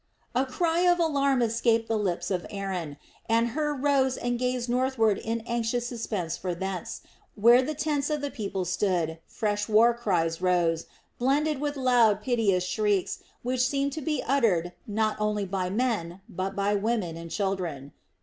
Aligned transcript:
A 0.33 0.47
cry 0.47 0.79
of 0.79 0.97
alarm 0.97 1.43
escaped 1.43 1.87
the 1.87 1.95
lips 1.95 2.31
of 2.31 2.47
Aaron, 2.49 2.97
and 3.29 3.49
Hur 3.49 3.75
rose 3.75 4.17
and 4.17 4.39
gazed 4.39 4.67
northward 4.67 5.19
in 5.19 5.41
anxious 5.41 5.85
suspense 5.85 6.35
for 6.35 6.55
thence, 6.55 7.01
where 7.35 7.61
the 7.61 7.75
tents 7.75 8.09
of 8.09 8.19
the 8.19 8.31
people 8.31 8.65
stood, 8.65 9.19
fresh 9.27 9.69
war 9.69 9.93
cries 9.93 10.41
rose, 10.41 10.87
blended 11.19 11.61
with 11.61 11.77
loud, 11.77 12.23
piteous 12.23 12.65
shrieks 12.65 13.21
which 13.43 13.61
seemed 13.61 13.93
to 13.93 14.01
be 14.01 14.23
uttered, 14.25 14.71
not 14.87 15.17
only 15.21 15.45
by 15.45 15.69
men, 15.69 16.21
but 16.27 16.55
by 16.55 16.73
women 16.73 17.15
and 17.15 17.29
children. 17.29 17.93